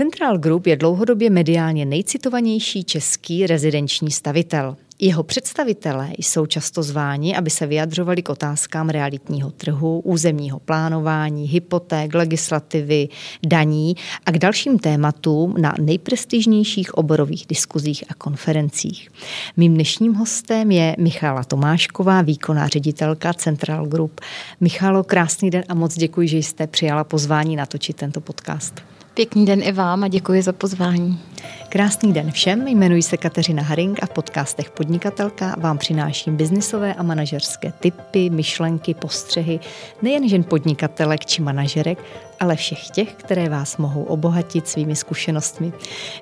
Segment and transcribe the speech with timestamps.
[0.00, 4.76] Central Group je dlouhodobě mediálně nejcitovanější český rezidenční stavitel.
[4.98, 12.14] Jeho představitelé jsou často zváni, aby se vyjadřovali k otázkám realitního trhu, územního plánování, hypoték,
[12.14, 13.08] legislativy,
[13.46, 13.94] daní
[14.26, 19.08] a k dalším tématům na nejprestižnějších oborových diskuzích a konferencích.
[19.56, 24.20] Mým dnešním hostem je Michala Tomášková, výkonná ředitelka Central Group.
[24.60, 28.74] Michalo, krásný den a moc děkuji, že jste přijala pozvání natočit tento podcast.
[29.14, 31.20] Pěkný den i vám a děkuji za pozvání.
[31.68, 37.02] Krásný den všem, jmenuji se Kateřina Haring a v podcastech Podnikatelka vám přináším biznisové a
[37.02, 39.60] manažerské typy, myšlenky, postřehy
[40.02, 42.04] nejen žen podnikatelek či manažerek,
[42.40, 45.72] ale všech těch, které vás mohou obohatit svými zkušenostmi.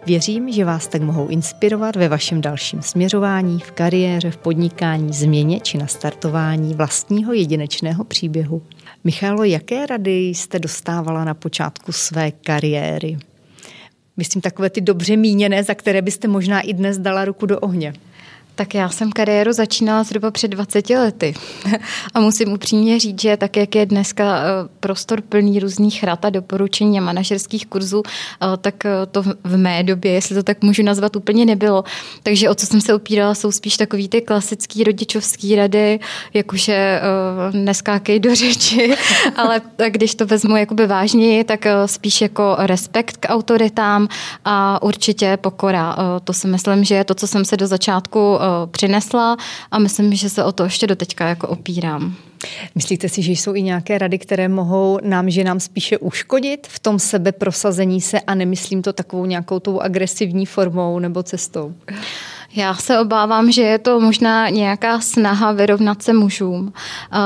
[0.07, 5.61] Věřím, že vás tak mohou inspirovat ve vašem dalším směřování, v kariéře, v podnikání, změně
[5.61, 8.63] či nastartování vlastního jedinečného příběhu.
[9.09, 13.19] Michalo, jaké rady jste dostávala na počátku své kariéry?
[14.17, 17.93] Myslím takové ty dobře míněné, za které byste možná i dnes dala ruku do ohně.
[18.59, 21.35] Tak já jsem kariéru začínala zhruba před 20 lety
[22.15, 26.31] a musím upřímně říct, že tak, jak je dneska eh, prostor plný různých rad a
[26.31, 30.83] doporučení a manažerských kurzů, eh, tak eh, to v mé době, jestli to tak můžu
[30.83, 31.85] nazvat, úplně nebylo.
[32.23, 36.01] Takže o co jsem se opírala, jsou spíš takový ty klasický rodičovský rady,
[36.35, 37.01] jakože
[37.53, 38.95] neskákej do řeči,
[39.37, 44.09] ale když to vezmu jakoby vážněji, tak spíš jako respekt k autoritám
[44.45, 45.97] a určitě pokora.
[46.25, 48.39] To si myslím, že je to, co jsem se do začátku
[48.71, 49.37] přinesla
[49.71, 52.15] a myslím, že se o to ještě do teďka jako opírám.
[52.75, 56.79] Myslíte si, že jsou i nějaké rady, které mohou nám, že nám spíše uškodit v
[56.79, 61.75] tom sebe prosazení se a nemyslím to takovou nějakou tou agresivní formou nebo cestou?
[62.59, 66.73] Já se obávám, že je to možná nějaká snaha vyrovnat se mužům.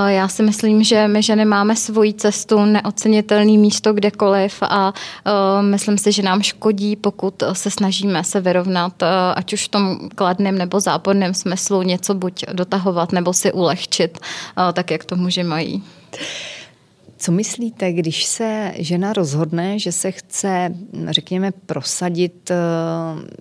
[0.07, 4.93] Já si myslím, že my ženy máme svoji cestu, neocenitelný místo kdekoliv a
[5.61, 9.03] myslím si, že nám škodí, pokud se snažíme se vyrovnat,
[9.35, 14.19] ať už v tom kladném nebo záporném smyslu něco buď dotahovat nebo si ulehčit,
[14.73, 15.83] tak jak to muži mají.
[17.23, 20.75] Co myslíte, když se žena rozhodne, že se chce,
[21.11, 22.57] řekněme, prosadit eh,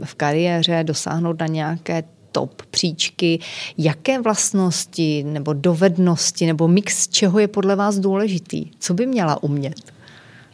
[0.05, 3.39] v kariéře, dosáhnout na nějaké top příčky,
[3.77, 8.71] jaké vlastnosti nebo dovednosti nebo mix čeho je podle vás důležitý?
[8.79, 9.90] Co by měla umět?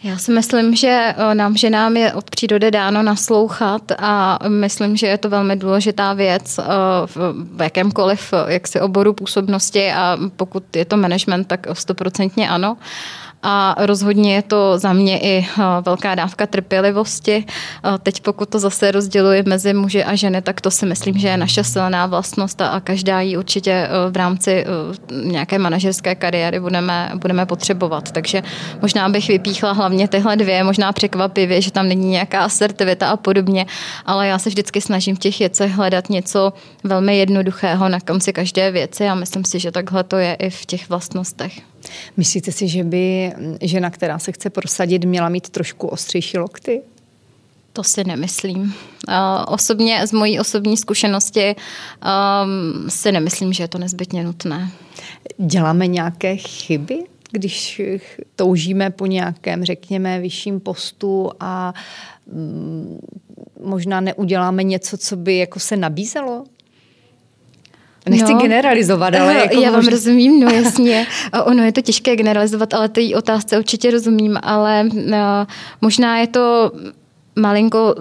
[0.03, 4.97] Já si myslím, že eh, nám, že nám je od přírody dáno naslouchat a myslím,
[4.97, 6.63] že je to velmi důležitá věc eh,
[7.05, 12.77] v jakémkoliv jaksi oboru působnosti a pokud je to management, tak stoprocentně ano
[13.49, 17.45] a rozhodně je to za mě i eh, velká dávka trpělivosti.
[17.47, 21.27] Eh, teď pokud to zase rozděluji mezi muže a ženy, tak to si myslím, že
[21.27, 24.65] je naše silná vlastnost a každá ji určitě eh, v rámci
[25.23, 28.11] nějaké manažerské kariéry budeme, budeme potřebovat.
[28.11, 28.43] Takže
[28.81, 33.65] možná bych vypíchla hlavně tyhle dvě, možná překvapivě, že tam není nějaká asertivita a podobně,
[34.05, 36.53] ale já se vždycky snažím v těch věcech hledat něco
[36.83, 40.65] velmi jednoduchého na konci každé věci a myslím si, že takhle to je i v
[40.65, 41.53] těch vlastnostech.
[42.17, 46.81] Myslíte si, že by žena, která se chce prosadit, měla mít trošku ostřejší lokty?
[47.73, 48.61] To si nemyslím.
[48.61, 48.73] Uh,
[49.47, 54.71] osobně, z mojí osobní zkušenosti um, si nemyslím, že je to nezbytně nutné.
[55.37, 57.81] Děláme nějaké chyby, když
[58.35, 61.73] toužíme po nějakém, řekněme, vyšším postu a
[62.25, 62.99] um,
[63.63, 66.43] možná neuděláme něco, co by jako se nabízelo?
[68.09, 69.91] Nechci no, generalizovat, ale jako Já vám možná...
[69.91, 71.07] rozumím, no jasně.
[71.43, 75.11] ono je to těžké generalizovat, ale té otázce určitě rozumím, ale uh,
[75.81, 76.71] možná je to
[77.35, 77.95] malinko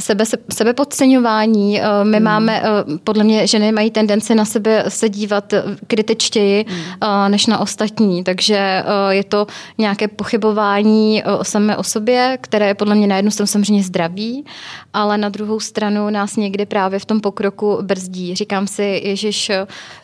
[0.00, 1.80] sebe, sebe podceňování.
[1.80, 2.24] Eh, my hmm.
[2.24, 5.54] máme, eh, podle mě, ženy mají tendenci na sebe se dívat
[5.86, 7.30] kritičtěji hmm.
[7.30, 9.46] než na ostatní, takže je to
[9.78, 14.44] nějaké pochybování o samé o sobě, které je podle mě na jednu stranu samozřejmě zdraví,
[14.92, 18.34] ale na druhou stranu nás někdy právě v tom pokroku brzdí.
[18.34, 19.50] Říkám si, Ježíš,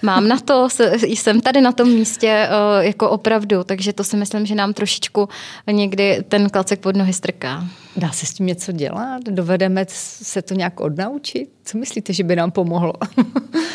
[0.03, 0.69] mám na to,
[1.03, 2.49] jsem tady na tom místě
[2.81, 5.29] jako opravdu, takže to si myslím, že nám trošičku
[5.71, 7.65] někdy ten klacek pod nohy strká.
[7.97, 9.23] Dá se s tím něco dělat?
[9.31, 11.49] Dovedeme se to nějak odnaučit?
[11.65, 12.93] Co myslíte, že by nám pomohlo?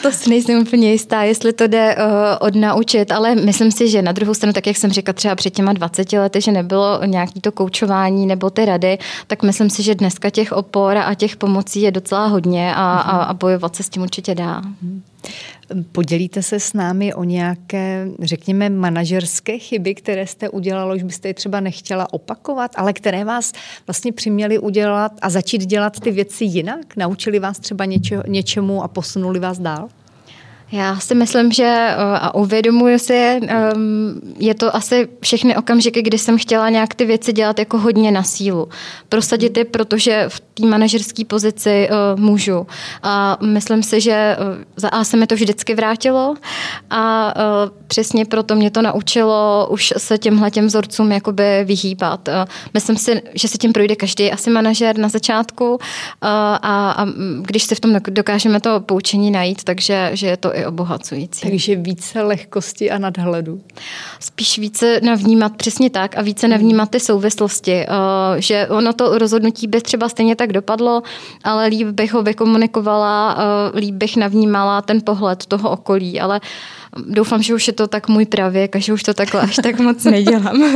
[0.02, 2.04] to si nejsem úplně jistá, jestli to jde uh,
[2.40, 5.74] odnaučit, ale myslím si, že na druhou stranu, tak jak jsem říkala třeba před těma
[5.74, 10.30] 20 lety, že nebylo nějaký to koučování nebo ty rady, tak myslím si, že dneska
[10.30, 14.02] těch opor a těch pomocí je docela hodně a, a, a bojovat se s tím
[14.02, 14.62] určitě dá.
[14.62, 15.02] Uh-huh.
[15.92, 21.34] Podělíte se s námi o nějaké, řekněme, manažerské chyby, které jste udělala, už byste je
[21.34, 23.54] třeba nechtěla opakovat, ale které vás
[23.88, 26.96] vlastně přiměly udělat a začít dělat ty věci jinak?
[26.98, 29.90] Naučili vás třeba něče, něčemu a posunuli vás dál?
[30.72, 36.18] Já si myslím, že eh, a uvědomuji si, ehm, je to asi všechny okamžiky, kdy
[36.18, 38.70] jsem chtěla nějak ty věci dělat jako hodně na sílu.
[39.10, 42.68] Prosadit je, protože v té manažerské pozici uh, můžu.
[43.04, 46.36] A myslím si, že uh, za A se mi to vždycky vrátilo
[46.90, 47.34] a
[47.88, 52.30] přesně proto mě to naučilo už se těmhle těm vzorcům jakoby vyhýbat.
[52.74, 55.80] Myslím si, že se tím projde každý asi manažer na začátku
[56.22, 57.06] a, a
[57.42, 61.50] když si v tom dokážeme to poučení najít, takže že je to i obohacující.
[61.50, 63.62] Takže více lehkosti a nadhledu.
[64.20, 69.68] Spíš více navnímat přesně tak a více navnímat ty souvislosti, uh, že ono to rozhodnutí
[69.68, 71.04] by třeba stejně tak dopadlo,
[71.44, 76.42] ale líp bych ho vykomunikovala, uh, líp bych navnímala ten pohled toho okolí, ale
[77.08, 79.80] doufám, že už je to tak můj pravěk a že už to takhle až tak
[79.80, 80.64] moc nedělám.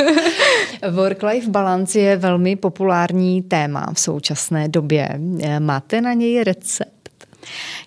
[0.92, 5.10] Work-life balance je velmi populární téma v současné době.
[5.60, 7.03] Máte na něj recept?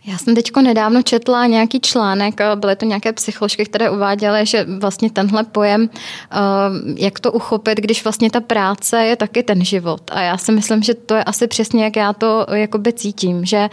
[0.07, 5.11] Já jsem teďko nedávno četla nějaký článek, byly to nějaké psycholožky, které uváděly, že vlastně
[5.11, 5.91] tenhle pojem,
[6.97, 10.01] jak to uchopit, když vlastně ta práce je taky ten život.
[10.13, 13.69] A já si myslím, že to je asi přesně, jak já to jakoby cítím, že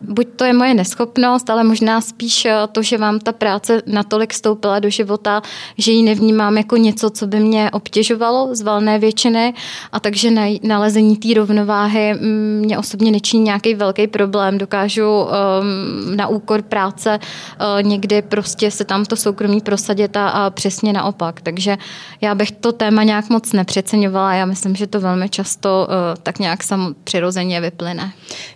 [0.00, 4.78] buď to je moje neschopnost, ale možná spíš to, že vám ta práce natolik stoupila
[4.78, 5.42] do života,
[5.78, 9.54] že ji nevnímám jako něco, co by mě obtěžovalo z valné většiny
[9.92, 10.30] a takže
[10.62, 12.14] nalezení té rovnováhy
[12.60, 14.49] mě osobně nečiní nějaký velký problém.
[14.58, 20.28] Dokážu dokážu um, na úkor práce uh, někdy prostě se tam to soukromí prosadit a,
[20.28, 21.40] a přesně naopak.
[21.40, 21.76] Takže
[22.20, 24.34] já bych to téma nějak moc nepřeceňovala.
[24.34, 28.12] Já myslím, že to velmi často uh, tak nějak sam přirozeně vyplyne.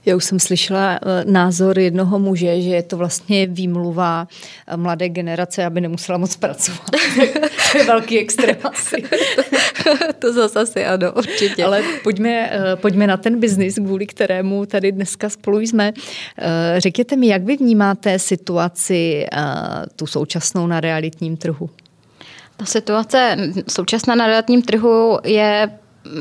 [0.07, 5.09] Já už jsem slyšela uh, názor jednoho muže, že je to vlastně výmluva uh, mladé
[5.09, 6.91] generace, aby nemusela moc pracovat.
[7.73, 9.05] to je velký extrém asi.
[10.19, 11.65] to zase asi ano, určitě.
[11.65, 15.84] Ale pojďme, uh, pojďme na ten biznis, kvůli kterému tady dneska spolu jsme.
[15.93, 19.39] Eh, řekněte mi, jak vy vnímáte situaci eh,
[19.97, 21.71] tu současnou na realitním trhu?
[22.57, 23.37] Ta situace
[23.69, 25.71] současná na realitním trhu je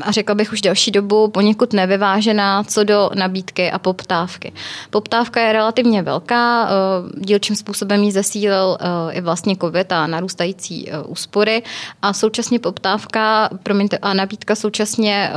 [0.02, 4.52] a řekla bych už delší dobu poněkud nevyvážená co do nabídky a poptávky.
[4.90, 6.70] Poptávka je relativně velká, eh,
[7.16, 11.62] dílčím způsobem ji zesílil eh, i vlastně COVID a narůstající eh, úspory
[12.02, 15.30] a současně poptávka promiňte, a nabídka současně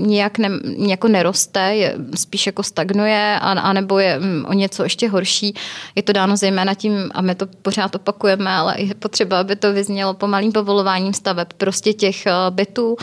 [0.00, 0.48] nějak ne,
[0.78, 5.54] jako neroste, je, spíš jako stagnuje a, anebo je mm, o něco ještě horší.
[5.94, 9.72] Je to dáno zejména tím, a my to pořád opakujeme, ale je potřeba, aby to
[9.72, 12.96] vyznělo pomalým povolováním staveb prostě těch bytů,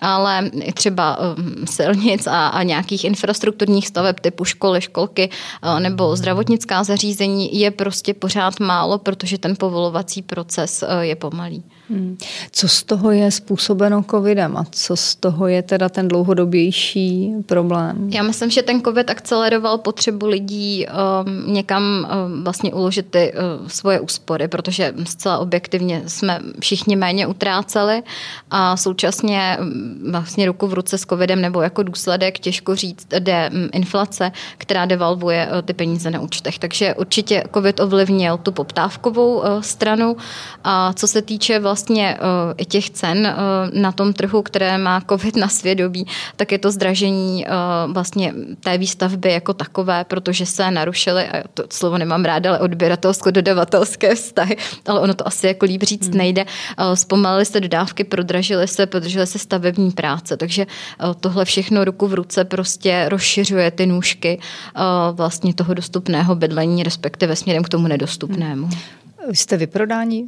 [0.00, 0.25] ale
[0.62, 5.30] i třeba um, silnic a, a nějakých infrastrukturních staveb typu školy, školky
[5.64, 11.64] uh, nebo zdravotnická zařízení je prostě pořád málo, protože ten povolovací proces uh, je pomalý.
[11.90, 12.16] Hmm.
[12.52, 18.10] Co z toho je způsobeno covidem a co z toho je teda ten dlouhodobější problém?
[18.12, 23.68] Já myslím, že ten covid akceleroval potřebu lidí um, někam um, vlastně uložit ty uh,
[23.68, 28.02] svoje úspory, protože zcela objektivně jsme všichni méně utráceli
[28.50, 33.50] a současně um, vlastně ruku v ruce s covidem nebo jako důsledek, těžko říct, jde
[33.52, 36.58] um, inflace, která devalvuje uh, ty peníze na účtech.
[36.58, 40.16] Takže určitě covid ovlivnil tu poptávkovou uh, stranu
[40.64, 45.00] a co se týče vlastně vlastně uh, těch cen uh, na tom trhu, které má
[45.08, 46.06] COVID na svědomí,
[46.36, 51.64] tak je to zdražení uh, vlastně té výstavby jako takové, protože se narušily, a to
[51.70, 54.56] slovo nemám ráda, ale odběratelsko-dodavatelské vztahy,
[54.86, 56.18] ale ono to asi jako líp říct hmm.
[56.18, 56.44] nejde.
[56.44, 62.06] Uh, zpomalily se dodávky, prodražily se, prodržely se stavební práce, takže uh, tohle všechno ruku
[62.06, 67.88] v ruce prostě rozšiřuje ty nůžky uh, vlastně toho dostupného bydlení, respektive směrem k tomu
[67.88, 68.66] nedostupnému.
[68.66, 69.34] Hmm.
[69.34, 70.24] Jste vyprodáni?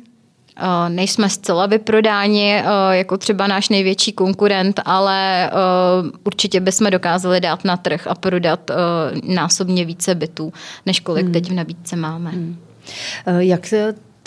[0.60, 5.50] Eh, nejsme zcela vyprodáni, eh, jako třeba náš největší konkurent, ale eh,
[6.24, 8.70] určitě bychom dokázali dát na trh a prodat
[9.22, 10.52] násobně více bytů,
[10.86, 11.32] než kolik hmm.
[11.32, 12.30] teď v nabídce máme.
[12.30, 12.56] Hmm.
[13.38, 13.66] Jak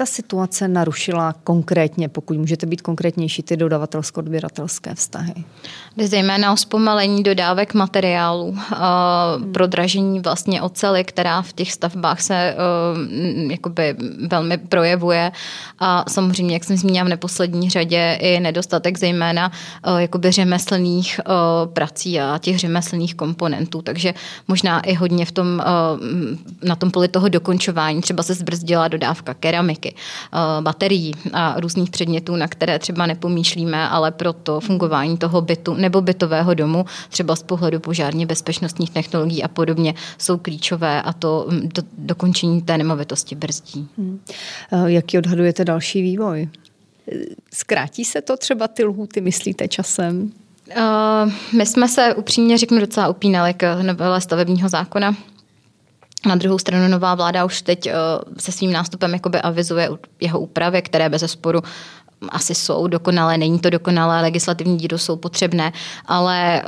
[0.01, 5.33] ta situace narušila konkrétně, pokud můžete být konkrétnější, ty dodavatelsko-odběratelské vztahy?
[5.97, 9.53] Jde zejména o zpomalení dodávek materiálů, hmm.
[9.53, 12.55] prodražení vlastně ocely, která v těch stavbách se
[13.49, 13.95] jakoby
[14.27, 15.31] velmi projevuje
[15.79, 19.51] a samozřejmě, jak jsem zmínila v neposlední řadě, i nedostatek zejména
[19.97, 21.19] jakoby řemeslných
[21.73, 24.13] prací a těch řemeslných komponentů, takže
[24.47, 25.63] možná i hodně v tom,
[26.63, 29.90] na tom poli toho dokončování třeba se zbrzdila dodávka keramiky,
[30.33, 35.73] Eh, baterií a různých předmětů, na které třeba nepomýšlíme, ale pro to fungování toho bytu
[35.73, 41.45] nebo bytového domu, třeba z pohledu požárně bezpečnostních technologií a podobně, jsou klíčové a to
[41.49, 43.87] mm, do, dokončení té nemovitosti brzdí.
[43.97, 44.19] Hmm.
[44.71, 46.49] Eh, jaký odhadujete další vývoj?
[47.53, 50.31] Zkrátí se to třeba ty lhůty, myslíte časem?
[50.77, 55.15] Uh, my jsme se upřímně řeknu docela upínali k novele stavebního zákona
[56.25, 57.89] Na druhou stranu nová vláda už teď
[58.37, 59.89] se svým nástupem jakoby avizuje
[60.21, 61.61] jeho úpravy, které bez sporu
[62.29, 65.73] asi jsou dokonalé, není to dokonalé, legislativní dílo jsou potřebné,
[66.05, 66.63] ale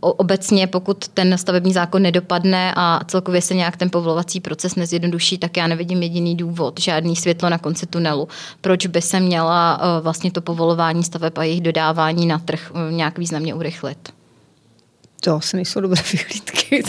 [0.00, 5.56] obecně, pokud ten stavební zákon nedopadne a celkově se nějak ten povolovací proces nezjednoduší, tak
[5.56, 8.28] já nevidím jediný důvod, žádný světlo na konci tunelu.
[8.60, 13.54] Proč by se měla vlastně to povolování staveb a jejich dodávání na trh nějak významně
[13.54, 14.19] urychlit?
[15.20, 16.82] To asi nejsou dobré vyhlídky.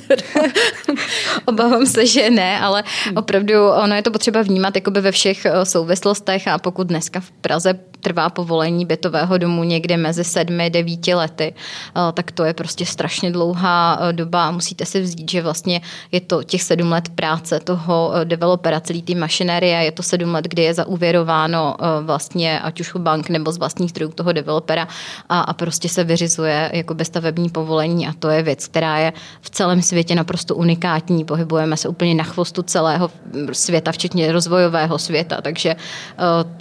[1.45, 2.83] Obávám se, že ne, ale
[3.15, 7.90] opravdu ono je to potřeba vnímat jakoby ve všech souvislostech a pokud dneska v Praze
[8.01, 13.31] trvá povolení bytového domu někde mezi sedmi, devíti lety, eh, tak to je prostě strašně
[13.31, 15.81] dlouhá eh, doba a musíte si vzít, že vlastně
[16.11, 20.33] je to těch sedm let práce toho eh, developera, celý ty mašinérie, je to sedm
[20.33, 24.87] let, kdy je zauvěrováno vlastně ať už bank nebo z vlastních zdrojů toho developera
[25.29, 29.49] a, a prostě se vyřizuje jako stavební povolení a to je věc, která je v
[29.49, 31.25] celém světě naprosto unikátní.
[31.25, 33.11] Pohybujeme se úplně na chvostu celého
[33.51, 35.75] světa, včetně rozvojového světa, takže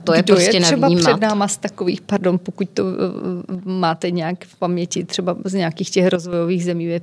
[0.04, 0.88] to je Kdo prostě je třeba
[1.30, 5.90] navnímat náma z takových, pardon, pokud to eh, máte nějak v paměti, třeba z nějakých
[5.90, 7.00] těch rozvojových zemí.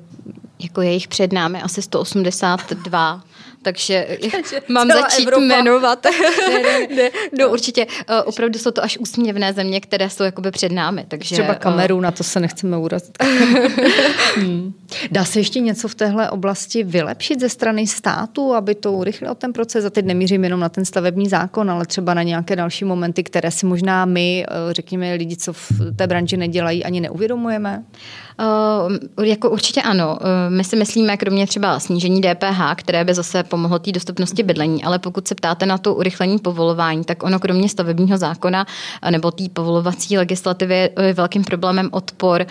[0.59, 3.23] Jako je jich před námi asi 182
[3.67, 5.45] takže, takže mám začít Evropa.
[5.45, 6.05] jmenovat.
[6.49, 7.09] ne, ne, ne.
[7.39, 11.05] No určitě, uh, opravdu jsou to až úsměvné země, které jsou jakoby před námi.
[11.07, 13.17] Takže, Třeba eh, Kameru, uh, na to se nechceme urazit.
[14.35, 14.73] hmm.
[15.11, 19.53] Dá se ještě něco v téhle oblasti vylepšit ze strany státu, aby to urychlilo ten
[19.53, 19.85] proces?
[19.85, 23.51] A teď nemířím jenom na ten stavební zákon, ale třeba na nějaké další momenty, které
[23.51, 27.83] si možná my, eh, řekněme, lidi, co v té branži nedělají, ani neuvědomujeme?
[28.39, 30.17] Uh, jako určitě ano.
[30.21, 34.83] Uh, my si myslíme, kromě třeba snížení DPH, které by zase pomohlo té dostupnosti bydlení,
[34.83, 38.65] ale pokud se ptáte na to urychlení povolování, tak ono kromě stavebního zákona
[39.09, 42.45] nebo té povolovací legislativy je velkým problémem odpor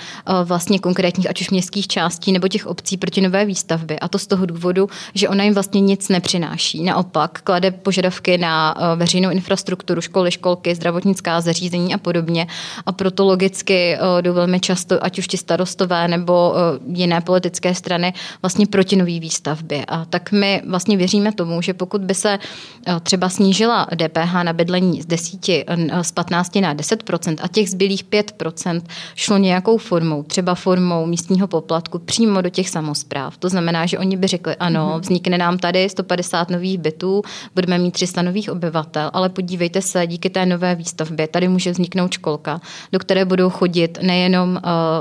[0.44, 3.98] vlastně konkrétních ať už městských částí nebo těch obcí proti nové výstavbě.
[3.98, 6.84] A to z toho důvodu, že ona jim vlastně nic nepřináší.
[6.84, 12.46] Naopak klade požadavky na veřejnou infrastrukturu, školy, školky, zdravotnická zařízení a podobně.
[12.86, 16.54] A proto logicky jdou velmi často, ať už ti starostové nebo
[16.92, 19.84] jiné politické strany, vlastně proti nové výstavbě.
[19.84, 22.38] A tak my vlastně věříme tomu, že pokud by se
[22.86, 27.70] eh, třeba snížila DPH na bydlení z 10, eh, z 15 na 10% a těch
[27.70, 28.82] zbylých 5%
[29.14, 33.36] šlo nějakou formou, třeba formou místního poplatku přímo do těch samozpráv.
[33.38, 35.00] To znamená, že oni by řekli, ano, mhm.
[35.00, 37.22] vznikne nám tady 150 nových bytů,
[37.54, 42.12] budeme mít 300 nových obyvatel, ale podívejte se, díky té nové výstavbě tady může vzniknout
[42.12, 42.60] školka,
[42.92, 44.60] do které budou chodit nejenom uh,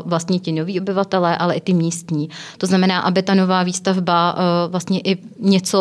[0.10, 2.30] vlastně ti noví obyvatelé, ale i ty místní.
[2.58, 4.36] To znamená, aby ta nová výstavba
[4.68, 5.75] vlastně i něco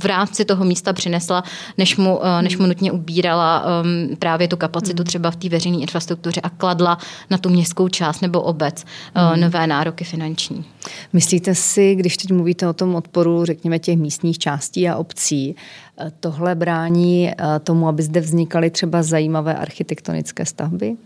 [0.00, 1.44] v rámci toho místa přinesla,
[1.78, 5.06] než mu, eh, než mu nutně ubírala um, právě tu kapacitu hmm.
[5.06, 6.98] třeba v té veřejné infrastruktuře a kladla
[7.30, 8.84] na tu městskou část nebo obec
[9.16, 10.64] uh, nové nároky finanční.
[11.12, 15.56] Myslíte si, když teď mluvíte o tom odporu, řekněme, těch místních částí a obcí,
[16.00, 17.32] eh, tohle brání
[17.64, 20.96] tomu, aby zde vznikaly třeba zajímavé architektonické stavby?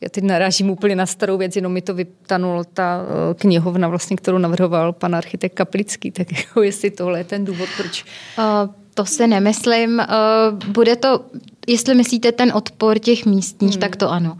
[0.00, 4.16] Já teď narážím úplně na starou věc, jenom mi to vytanulo ta eh, knihovna, vlastně,
[4.16, 8.04] kterou navrhoval pan architekt Kaplický, tak jako jestli tohle je ten důvod, proč...
[8.38, 9.98] Uh, to si nemyslím.
[9.98, 11.24] Uh, bude to
[11.66, 13.80] Jestli myslíte ten odpor těch místních, hmm.
[13.80, 14.38] tak to ano.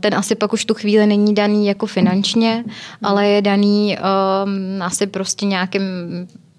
[0.00, 2.72] Ten asi pak už tu chvíli není daný jako finančně, hmm.
[3.02, 5.82] ale je daný um, asi prostě nějakým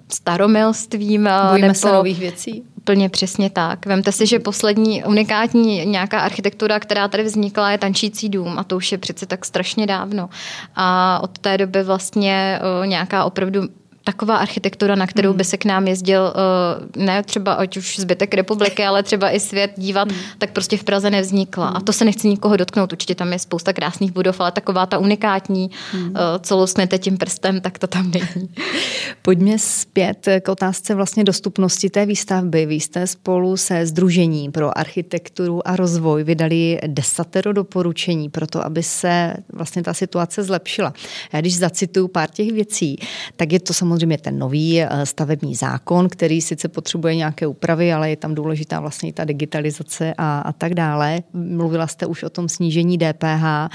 [0.09, 1.29] staromilstvím.
[1.49, 1.79] Bojíme nebo...
[1.79, 2.63] se nových věcí?
[2.83, 3.85] Úplně přesně tak.
[3.85, 8.75] Vemte si, že poslední unikátní nějaká architektura, která tady vznikla, je tančící dům a to
[8.77, 10.29] už je přece tak strašně dávno.
[10.75, 13.61] A od té doby vlastně nějaká opravdu
[14.03, 15.37] taková architektura, na kterou hmm.
[15.37, 19.39] by se k nám jezdil eh, ne třeba ať už zbytek republiky, ale třeba i
[19.39, 20.21] svět dívat, hmm.
[20.37, 21.67] tak prostě v Praze nevznikla.
[21.67, 22.91] A to se nechci nikoho dotknout.
[22.91, 26.13] Určitě tam je spousta krásných budov, ale taková ta unikátní, hmm.
[26.15, 28.49] Eh, co lusknete tím prstem, tak to tam není.
[29.21, 32.65] Pojďme zpět k otázce vlastně dostupnosti té výstavby.
[32.65, 38.83] Vy jste spolu se Združením pro architekturu a rozvoj vydali desatero doporučení pro to, aby
[38.83, 40.93] se vlastně ta situace zlepšila.
[41.33, 42.97] Já když zacituju pár těch věcí,
[43.35, 47.93] tak je to samozřejmě samozřejmě ten nový eh, stavební zákon, který sice potřebuje nějaké úpravy,
[47.93, 51.19] ale je tam důležitá vlastně i ta digitalizace a, a tak dále.
[51.33, 53.69] Mluvila jste už o tom snížení DPH, eh,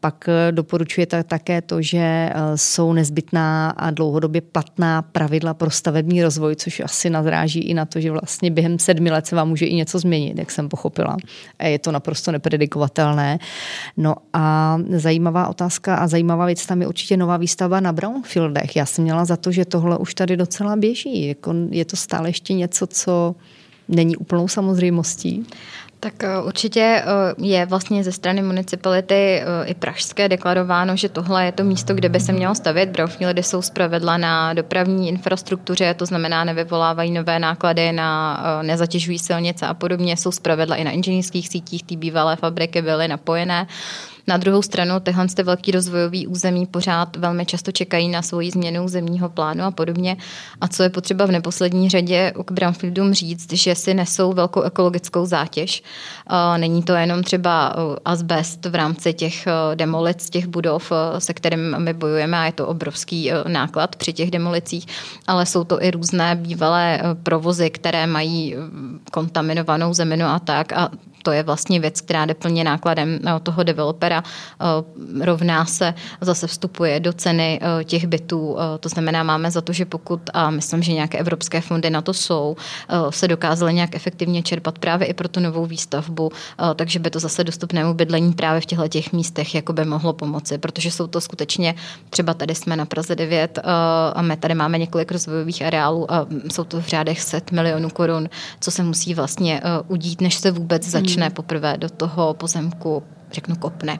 [0.00, 6.56] pak doporučujete také to, že eh, jsou nezbytná a dlouhodobě platná pravidla pro stavební rozvoj,
[6.56, 9.74] což asi nazráží i na to, že vlastně během sedmi let se vám může i
[9.74, 11.16] něco změnit, jak jsem pochopila.
[11.62, 13.38] Je to naprosto nepredikovatelné.
[13.96, 18.76] No a zajímavá otázka a zajímavá věc tam je určitě nová výstava na Brownfieldech.
[18.76, 21.28] Já jsem měla měla za to, že tohle už tady docela běží.
[21.28, 23.34] Jako je to stále ještě něco, co
[23.88, 25.46] není úplnou samozřejmostí?
[26.00, 27.04] Tak eh, určitě eh,
[27.38, 32.08] je vlastně ze strany municipality eh, i pražské deklarováno, že tohle je to místo, kde
[32.08, 32.88] by se mělo stavět.
[32.90, 39.74] Brownfieldy jsou zpravedla na dopravní infrastruktuře, to znamená nevyvolávají nové náklady na nezatěžují silnice a
[39.74, 43.66] podobně, jsou zpravedla i na inženýrských sítích, ty bývalé fabriky byly napojené.
[44.26, 48.88] Na druhou stranu tyhle ty velký rozvojový území pořád velmi často čekají na svoji změnu
[48.88, 50.16] zemního plánu a podobně.
[50.60, 55.26] A co je potřeba v neposlední řadě k brownfieldům říct, že si nesou velkou ekologickou
[55.26, 55.82] zátěž.
[56.56, 62.38] Není to jenom třeba asbest v rámci těch demolic těch budov, se kterým my bojujeme
[62.38, 64.86] a je to obrovský náklad při těch demolicích,
[65.26, 68.56] ale jsou to i různé bývalé provozy, které mají
[69.12, 70.90] kontaminovanou zeminu a tak a
[71.22, 74.22] to je vlastně věc, která jde plně nákladem eh, toho developera,
[74.60, 78.56] eh, rovná se, zase vstupuje do ceny eh, těch bytů.
[78.80, 82.14] To znamená, máme za to, že pokud, a myslím, že nějaké evropské fondy na to
[82.14, 82.56] jsou,
[83.10, 86.30] se dokázaly nějak efektivně čerpat právě i pro tu novou výstavbu,
[86.76, 90.58] takže by to zase dostupnému bydlení právě v těchto těch místech jako by mohlo pomoci,
[90.58, 91.74] protože jsou to skutečně,
[92.10, 93.58] třeba tady jsme na Praze 9
[94.14, 98.28] a my tady máme několik rozvojových areálů a jsou to v řádech set milionů korun,
[98.60, 103.02] co se musí vlastně udít, než se vůbec začne začne poprvé do toho pozemku
[103.32, 103.98] řeknu, kopne.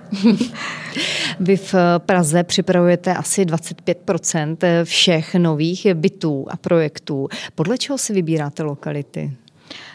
[1.40, 7.28] Vy v Praze připravujete asi 25% všech nových bytů a projektů.
[7.54, 9.36] Podle čeho si vybíráte lokality?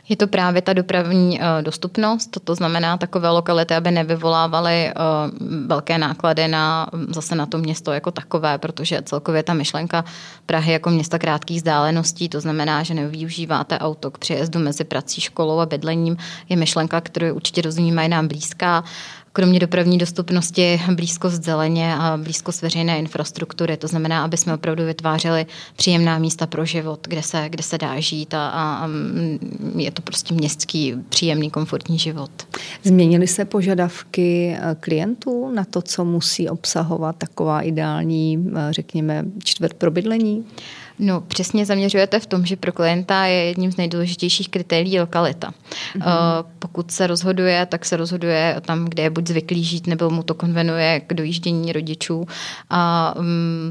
[0.10, 4.94] Je to právě ta dopravní eh, dostupnost, to znamená takové lokality, aby nevyvolávaly eh,
[5.66, 10.06] velké náklady na, zase na to město jako takové, protože celkově ta myšlenka
[10.46, 15.60] Prahy jako města krátkých vzdáleností, to znamená, že nevyužíváte auto k přejezdu mezi prací, školou
[15.60, 16.18] a bydlením,
[16.50, 18.84] je myšlenka, kterou určitě rozumíme nám blízká
[19.38, 23.78] kromě dopravní dostupnosti blízkost zeleně a blízkost veřejné infrastruktury.
[23.78, 28.00] To znamená, aby jsme opravdu vytvářeli příjemná místa pro život, kde se, kde se dá
[28.00, 28.90] žít a, a
[29.76, 32.32] je to prostě městský, příjemný, komfortní život.
[32.84, 39.74] Změnily se požadavky eh, klientů na to, co musí obsahovat taková ideální, eh, řekněme, čtvrt
[39.74, 40.46] pro bydlení?
[41.00, 45.52] No, přesně zaměřujete v tom, že pro klienta je jedním z nejdůležitějších kritérií lokalita.
[45.96, 46.46] Mm-hmm.
[46.60, 50.34] Pokud se rozhoduje, tak se rozhoduje tam, kde je buď zvyklý žít, nebo mu to
[50.34, 52.28] konvenuje k dojíždění rodičů.
[52.70, 53.26] A um,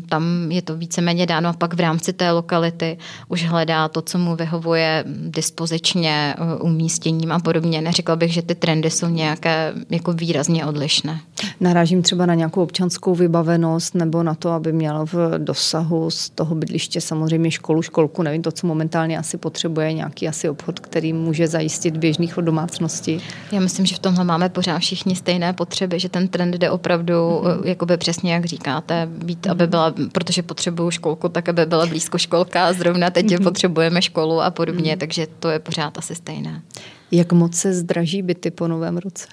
[0.09, 1.49] tam je to víceméně dáno.
[1.49, 7.33] A pak v rámci té lokality už hledá to, co mu vyhovuje dispozičně, uh, umístěním
[7.33, 7.81] a podobně.
[7.81, 11.21] Neřekla bych, že ty trendy jsou nějaké jako výrazně odlišné.
[11.61, 16.55] Narážím třeba na nějakou občanskou vybavenost nebo na to, aby měl v dosahu z toho
[16.55, 17.16] bydliště samozřejmě
[17.49, 22.35] školu, školku, nevím, to, co momentálně asi potřebuje, nějaký asi obchod, který může zajistit běžných
[22.41, 23.21] domácnosti.
[23.53, 27.13] Já myslím, že v tomhle máme pořád všichni stejné potřeby, že ten trend jde opravdu,
[27.13, 27.65] mm-hmm.
[27.65, 32.67] jakoby přesně jak říkáte, být, aby byla, protože potřebuju školku, tak aby byla blízko školka
[32.67, 33.43] a zrovna teď mm-hmm.
[33.43, 34.99] potřebujeme školu a podobně, mm-hmm.
[34.99, 36.63] takže to je pořád asi stejné.
[37.11, 39.27] Jak moc se zdraží byty po novém roce?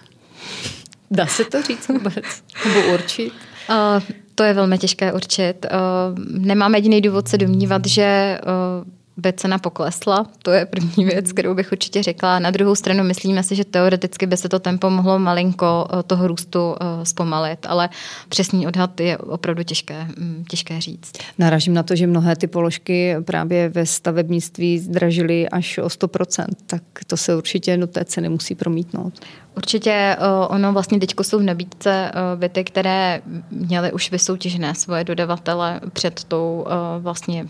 [1.12, 2.26] Dá se to říct vůbec?
[2.66, 3.34] Nebo určit?
[3.70, 4.04] Uh,
[4.36, 5.66] to je velmi těžké určit.
[5.66, 10.26] Uh, nemáme jediný důvod se domnívat, že uh, by cena poklesla.
[10.42, 12.40] To je první věc, kterou bych určitě řekla.
[12.40, 16.76] Na druhou stranu myslíme si, že teoreticky by se to tempo mohlo malinko toho růstu
[17.04, 17.90] zpomalit, ale
[18.30, 21.12] přesný odhad je opravdu těžké, mm, těžké říct.
[21.38, 26.84] Naražím na to, že mnohé ty položky právě ve stavebnictví zdražily až o 100%, tak
[27.08, 29.14] to se určitě do té ceny musí promítnout.
[29.58, 33.22] Určitě eh, ono vlastně teď jsou v nabídce eh, byty, které
[33.52, 37.48] měly už vysoutěžené svoje dodavatele před tou eh, vlastně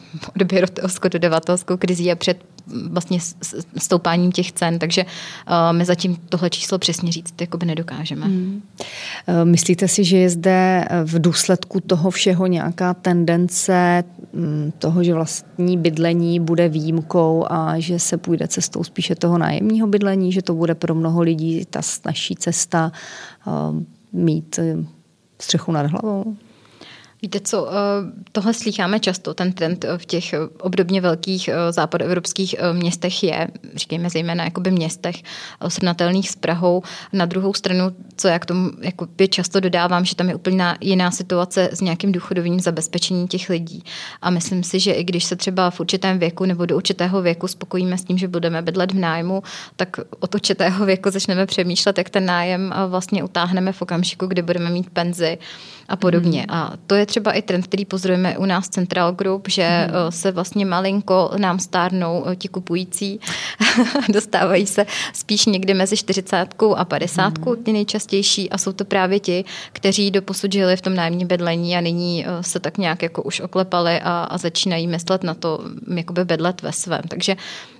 [1.53, 2.37] odběratelskou-dodavatelskou krizí a před
[2.89, 3.19] vlastně
[3.77, 5.05] stoupáním těch cen, takže
[5.71, 8.25] my zatím tohle číslo přesně říct jakoby nedokážeme.
[8.25, 8.61] Hmm.
[9.43, 15.77] Myslíte si, že je zde v důsledku toho všeho nějaká tendence mm, toho, že vlastní
[15.77, 20.75] bydlení bude výjimkou a že se půjde cestou spíše toho nájemního bydlení, že to bude
[20.75, 22.91] pro mnoho lidí ta snažší cesta
[24.13, 24.59] mít
[25.39, 26.35] střechu nad hlavou?
[27.23, 27.73] Víte co, eh,
[28.31, 34.09] tohle slycháme často, ten trend v těch obdobně velkých eh, západoevropských eh, městech je, říkejme
[34.09, 35.15] zejména jakoby městech
[35.67, 36.83] srovnatelných s Prahou.
[37.13, 41.12] Na druhou stranu, co já k tomu jako často dodávám, že tam je úplně jiná
[41.12, 43.83] situace s nějakým důchodovým zabezpečením těch lidí.
[44.21, 47.47] A myslím si, že i když se třeba v určitém věku nebo do určitého věku
[47.47, 49.43] spokojíme s tím, že budeme bydlet v nájmu,
[49.75, 54.69] tak od určitého věku začneme přemýšlet, jak ten nájem vlastně utáhneme v okamžiku, kdy budeme
[54.69, 55.38] mít penzi
[55.89, 56.45] a podobně.
[56.49, 56.55] Mm.
[56.55, 60.11] A to je třeba i trend, který pozorujeme u nás Central Group, že mm.
[60.11, 63.19] se vlastně malinko nám stárnou ti kupující,
[64.09, 67.63] dostávají se spíš někdy mezi 40 a 50, mm.
[67.63, 71.81] ty nejčastější a jsou to právě ti, kteří doposud žili v tom nájemním bydlení a
[71.81, 75.59] nyní se tak nějak jako už oklepali a, a začínají myslet na to,
[75.95, 77.01] jakoby bydlet ve svém.
[77.07, 77.35] Takže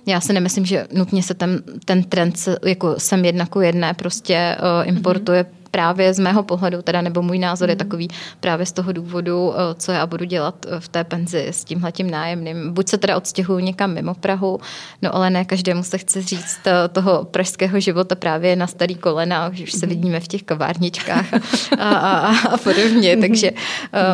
[0.06, 4.56] já si nemyslím, že nutně se ten, ten trend jako sem jedna ku jedné prostě
[4.60, 7.78] uh, importuje mm-hmm právě z mého pohledu, teda nebo můj názor je mhm.
[7.78, 8.08] takový
[8.40, 12.10] právě z toho důvodu, eh, co já budu dělat eh, v té penzi s tímhletím
[12.10, 12.72] nájemným.
[12.72, 14.60] Buď se teda odstěhuju někam mimo Prahu,
[15.02, 16.60] no ale ne každému se chce říct
[16.92, 19.88] toho pražského života právě na starý kolena, už se mhm.
[19.88, 21.38] vidíme v těch kavárničkách a,
[21.78, 23.16] a, a, a podobně.
[23.16, 23.58] Takže uh,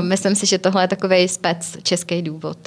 [0.01, 2.59] myslím si, že tohle je takový spec český důvod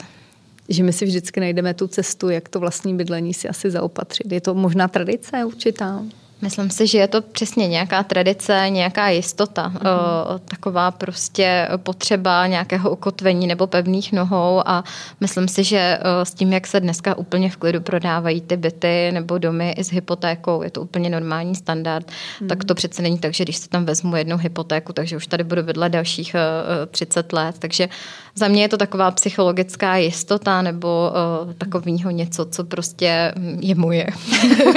[0.70, 4.32] že my si vždycky najdeme tu cestu, jak to vlastní bydlení si asi zaopatřit.
[4.32, 6.04] Je to možná tradice určitá?
[6.42, 10.40] Myslím si, že je to přesně nějaká tradice, nějaká jistota, mm-hmm.
[10.46, 14.84] taková prostě potřeba nějakého ukotvení nebo pevných nohou a
[15.20, 19.38] myslím si, že s tím, jak se dneska úplně v klidu prodávají ty byty nebo
[19.38, 22.48] domy i s hypotékou, je to úplně normální standard, mm-hmm.
[22.48, 25.44] tak to přece není tak, že když se tam vezmu jednu hypotéku, takže už tady
[25.44, 26.36] budu bydlet dalších
[26.92, 27.90] 30 let, takže
[28.36, 31.12] za mě je to taková psychologická jistota nebo
[31.58, 34.08] takového něco, co prostě je moje.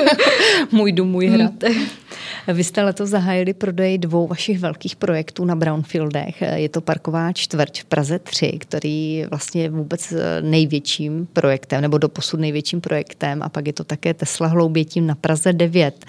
[0.72, 1.55] můj dům, můj hrad.
[2.52, 6.42] Vy jste letos zahájili prodej dvou vašich velkých projektů na Brownfieldech.
[6.54, 12.40] Je to parková čtvrť v Praze 3, který vlastně je vůbec největším projektem, nebo doposud
[12.40, 16.06] největším projektem a pak je to také Tesla hloubětím na Praze 9.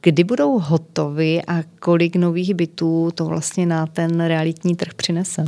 [0.00, 5.44] Kdy budou hotovy a kolik nových bytů to vlastně na ten realitní trh přinese?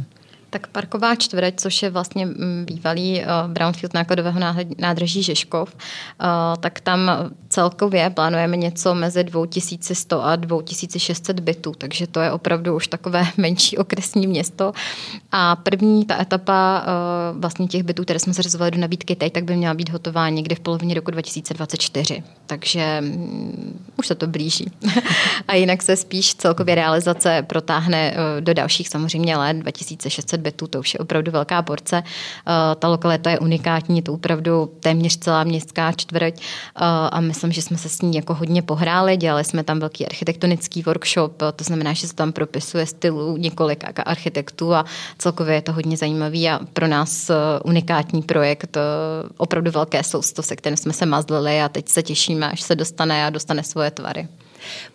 [0.51, 4.41] Tak parková čtvrť, což je vlastně mm, bývalý uh, brownfield nákladového
[4.79, 6.27] nádraží Žeškov, uh,
[6.61, 7.11] tak tam
[7.49, 13.79] celkově plánujeme něco mezi 2100 a 2600 bytů, takže to je opravdu už takové menší
[13.79, 14.73] okresní město.
[15.33, 19.45] A první ta etapa uh, vlastně těch bytů, které jsme zařazovali do nabídky teď, tak
[19.45, 22.23] by měla být hotová někdy v polovině roku 2024.
[22.47, 24.71] Takže um, už se to blíží.
[25.49, 30.79] a jinak se spíš celkově realizace protáhne do dalších samozřejmě let 2600 500 bytů, to
[30.79, 32.03] už je opravdu velká porce.
[32.03, 36.41] Eh, ta lokalita je unikátní, to opravdu téměř celá městská čtvrť eh,
[37.11, 40.83] a myslím, že jsme se s ní jako hodně pohráli, dělali jsme tam velký architektonický
[40.83, 44.85] workshop, to znamená, že se tam propisuje stylu několika architektů a
[45.19, 48.77] celkově je to hodně zajímavý a pro nás eh, unikátní projekt,
[49.37, 53.27] opravdu velké sousto, se kterým jsme se mazlili a teď se těšíme, až se dostane
[53.27, 54.29] a dostane svoje tvary.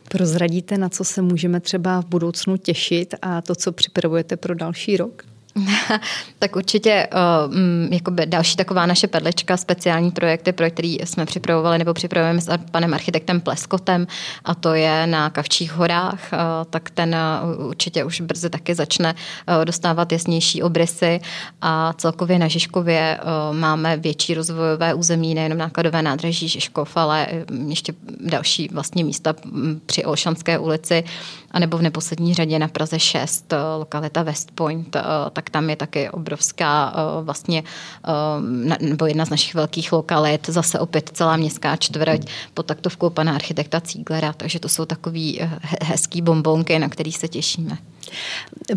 [0.10, 4.98] Prozradíte, na co se můžeme třeba v budoucnu těšit a to, co připravujete pro další
[4.98, 5.24] rok?
[6.40, 7.08] tak určitě
[7.48, 7.54] uh,
[7.94, 12.94] jakoby další taková naše perlička, speciální projekty, pro který jsme připravovali nebo připravujeme s panem
[12.94, 14.08] architektem Pleskotem
[14.46, 16.40] a to je na Kavčích horách, uh,
[16.70, 17.16] tak ten
[17.60, 21.20] uh, určitě už brzy taky začne uh, dostávat jasnější obrysy.
[21.62, 27.28] A celkově na Žižkově uh, máme větší rozvojové území, nejenom nákladové nádraží Žižkov, ale
[27.68, 29.36] ještě další vlastně místa
[29.86, 31.04] při Olšanské ulici,
[31.52, 34.98] anebo v neposlední řadě na Praze 6, lokalita West Point,
[35.34, 37.64] tak tak tam je taky obrovská eh, vlastně,
[38.08, 42.22] eh, nebo jedna z našich velkých lokalit, zase opět celá městská čtvrť
[42.54, 45.50] pod taktovkou pana architekta Cíglera, takže to jsou takový eh,
[45.84, 47.78] hezký bombonky, na který se těšíme.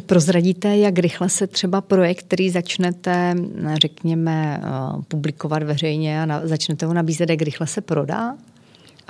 [0.06, 3.34] Prozradíte, jak rychle se třeba projekt, který začnete,
[3.74, 4.62] řekněme,
[5.08, 8.34] publikovat veřejně a začnete ho nabízet, jak rychle se prodá?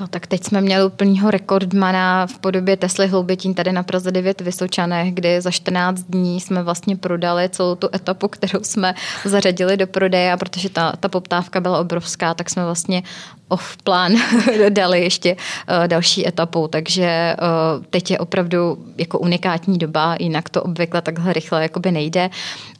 [0.00, 4.40] No, tak teď jsme měli úplního rekordmana v podobě Tesly Hloubětín tady na Praze 9
[4.40, 9.86] Vysočanech, kdy za 14 dní jsme vlastně prodali celou tu etapu, kterou jsme zařadili do
[9.86, 10.32] prodeje.
[10.32, 13.02] A protože ta, ta poptávka byla obrovská, tak jsme vlastně
[13.48, 14.12] off plán
[14.68, 17.36] dali ještě uh, další etapu, takže
[17.78, 22.30] uh, teď je opravdu jako unikátní doba, jinak to obvykle takhle rychle jakoby nejde,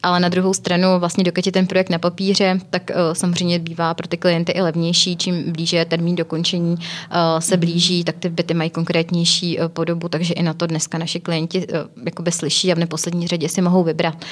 [0.02, 3.94] ale na druhou stranu vlastně dokud je ten projekt na papíře, tak uh, samozřejmě bývá
[3.94, 6.76] pro ty klienty i levnější, čím blíže termín dokončení
[7.38, 11.66] se blíží, tak ty byty mají konkrétnější podobu, takže i na to dneska naši klienti
[12.04, 14.24] jakoby slyší a v neposlední řadě si mohou vybrat.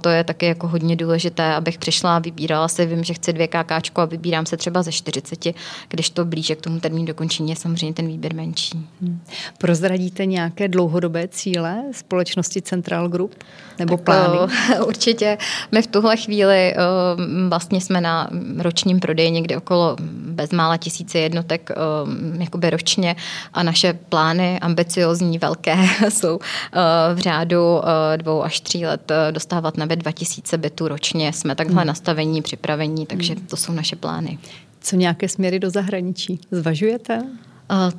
[0.00, 3.48] To je taky jako hodně důležité, abych přišla a vybírala si, vím, že chci dvě
[3.48, 5.54] KKčko a vybírám se třeba ze 40,
[5.88, 8.86] když to blíže k tomu termínu dokončení je samozřejmě ten výběr menší.
[9.02, 9.20] Hmm.
[9.58, 13.34] Prozradíte nějaké dlouhodobé cíle společnosti Central Group
[13.78, 14.38] nebo tak, plány?
[14.86, 15.38] Určitě.
[15.72, 16.74] My v tuhle chvíli
[17.48, 19.96] vlastně jsme na ročním prodeji někdy okolo
[20.34, 21.70] bezmála tisíce jednotek
[22.38, 23.16] jakoby ročně
[23.52, 25.76] a naše plány ambiciozní, velké
[26.08, 26.38] jsou
[27.14, 27.80] v řádu
[28.16, 31.32] dvou až tří let dostávat na 2000 bytů ročně.
[31.32, 31.86] Jsme takhle hmm.
[31.86, 33.46] nastavení, připravení, takže hmm.
[33.46, 34.38] to jsou naše plány.
[34.84, 36.40] Co nějaké směry do zahraničí?
[36.50, 37.22] Zvažujete?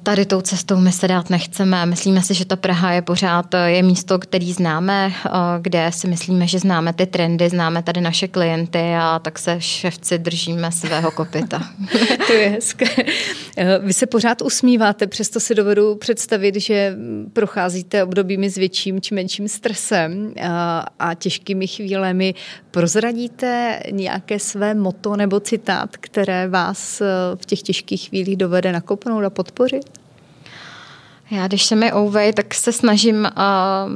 [0.04, 1.86] Tady tou cestou my se dát nechceme.
[1.86, 5.14] Myslíme si, že ta Praha je pořád je místo, který známe,
[5.62, 10.18] kde si myslíme, že známe ty trendy, známe tady naše klienty a tak se ševci
[10.18, 11.62] držíme svého kopita.
[12.28, 12.86] to je hezké.
[13.80, 16.96] Vy se pořád usmíváte, přesto si dovedu představit, že
[17.34, 20.34] procházíte obdobími s větším či menším stresem
[21.00, 22.34] a těžkými chvílemi.
[22.72, 27.02] Prozradíte nějaké své moto nebo citát, které vás
[27.36, 29.30] v těch těžkých chvílích dovede nakopnout a
[29.66, 30.00] podpořit?
[31.32, 33.92] Já, když se mi ouvej, tak se snažím uh,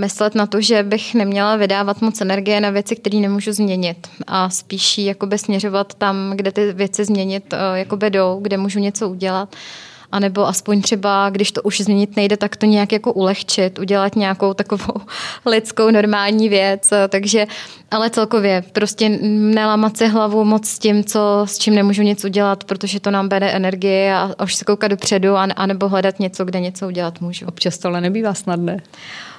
[0.00, 4.50] myslet na to, že bych neměla vydávat moc energie na věci, které nemůžu změnit a
[4.50, 9.48] spíš jakoby směřovat tam, kde ty věci změnit uh, jakoby jdou, kde můžu něco udělat.
[9.52, 14.16] Uh, anebo aspoň třeba, když to už změnit nejde, tak to nějak jako ulehčit, udělat
[14.16, 14.94] nějakou takovou
[15.46, 17.46] lidskou normální věc, takže,
[17.90, 22.64] ale celkově prostě nelamat si hlavu moc s tím, co, s čím nemůžu nic udělat,
[22.64, 26.86] protože to nám bere energie a už se koukat dopředu, anebo hledat něco, kde něco
[26.86, 27.46] udělat můžu.
[27.46, 28.80] Občas to ale nebývá snadné.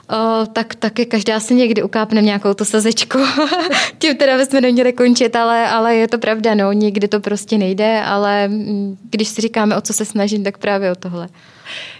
[0.09, 3.17] O, tak taky každá si někdy ukápne nějakou to sazečku.
[3.99, 8.01] Tím teda bychom neměli končit, ale, ale je to pravda, no, nikdy to prostě nejde,
[8.03, 11.29] ale mm, když si říkáme, o co se snažím, tak právě o tohle.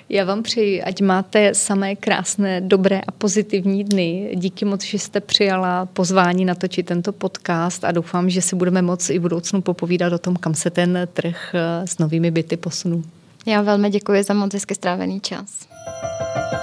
[0.10, 4.32] Já vám přeji, ať máte samé krásné, dobré a pozitivní dny.
[4.36, 9.10] Díky moc, že jste přijala pozvání natočit tento podcast a doufám, že si budeme moct
[9.10, 13.04] i v budoucnu popovídat o tom, kam se ten trh eh, s novými byty posunul.
[13.46, 15.68] Já velmi děkuji za moc hezky strávený čas.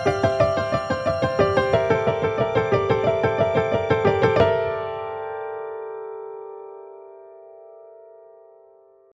[0.04, 0.43] thank you